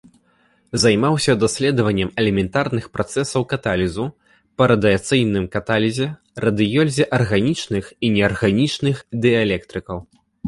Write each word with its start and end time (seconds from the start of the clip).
Займаўся 0.83 1.33
даследаваннем 1.41 2.09
элементарных 2.21 2.85
працэсаў 2.97 3.43
каталізу, 3.51 4.05
па 4.61 4.69
радыяцыйным 4.73 5.45
каталізе, 5.55 6.07
радыёлізе 6.49 7.05
арганічных 7.21 7.91
і 8.07 8.11
неарганічных 8.15 8.95
дыэлектрыкаў. 9.27 9.97